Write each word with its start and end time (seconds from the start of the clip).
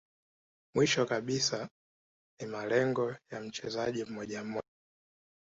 Mwisho 0.75 1.05
kabisa 1.05 1.69
ni 2.39 2.47
malengo 2.47 3.15
ya 3.31 3.41
mchezaji 3.41 4.05
mmoja 4.05 4.43
mmoja 4.43 4.61